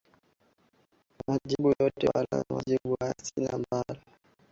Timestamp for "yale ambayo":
3.37-4.01